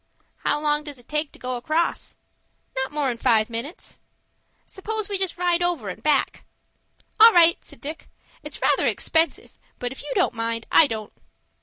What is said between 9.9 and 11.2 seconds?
if you don't mind, I don't."